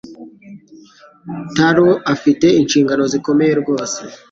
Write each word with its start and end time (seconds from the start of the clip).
Taro 1.55 1.89
afite 2.13 2.47
inshingano 2.59 3.03
zikomeye 3.11 3.53
rwose. 3.61 3.99